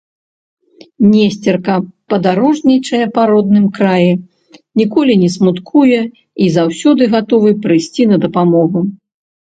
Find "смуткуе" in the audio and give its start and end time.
5.37-6.01